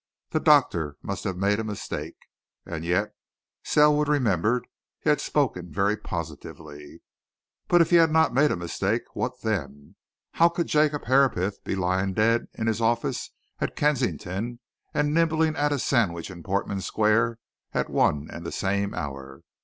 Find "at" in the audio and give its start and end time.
13.59-13.75, 15.55-15.71, 17.71-17.87